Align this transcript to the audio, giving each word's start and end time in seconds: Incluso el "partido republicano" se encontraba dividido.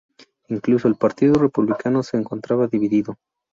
Incluso 0.47 0.87
el 0.87 0.95
"partido 0.95 1.35
republicano" 1.35 2.01
se 2.01 2.17
encontraba 2.17 2.65
dividido. 2.65 3.19